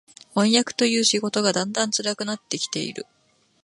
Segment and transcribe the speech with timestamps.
[0.33, 3.05] 飜訳という仕事がだんだん辛くなって来ている